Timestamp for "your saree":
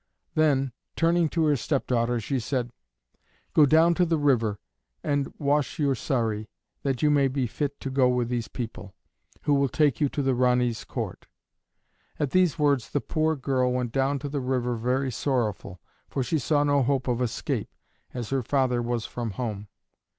5.77-6.49